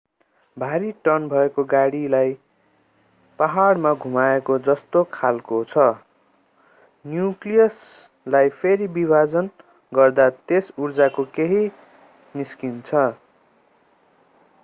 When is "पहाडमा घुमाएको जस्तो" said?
3.39-5.03